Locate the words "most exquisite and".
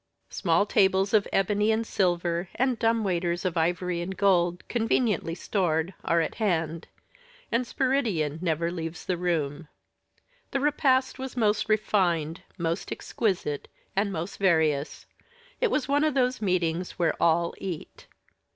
12.57-14.11